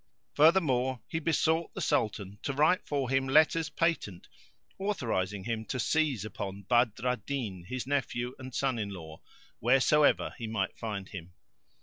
[0.33, 4.27] Furthermore, he besought the Sultan to write for him letters patent,
[4.79, 9.21] authorising him to seize upon Badr al Din, his nephew and son in law,
[9.59, 11.35] wheresoever he might find him.